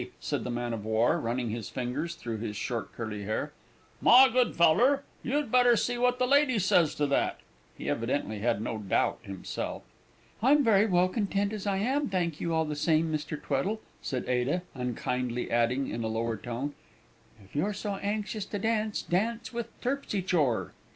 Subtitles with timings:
[0.19, 3.51] said the man of war, running his fingers through his short curly hair;
[4.01, 7.39] "my good feller, you'd better see what the lady says to that!"
[7.77, 9.83] (He evidently had no doubt himself.)
[10.41, 13.39] "I'm very well content as I am, thank you all the same, Mr.
[13.39, 16.73] Tweddle," said Ada, unkindly adding in a lower tone,
[17.45, 20.71] "If you're so anxious to dance, dance with Terpsy chore!"